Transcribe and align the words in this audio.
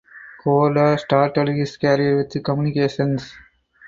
Corda 0.39 0.97
started 0.97 1.49
his 1.49 1.77
career 1.77 2.17
with 2.17 2.31
Comunicaciones. 2.41 3.33